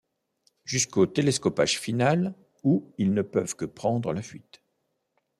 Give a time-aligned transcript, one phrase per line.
[0.65, 4.63] Jusqu'au télescopage final, où ils ne peuvent que prendre la fuite.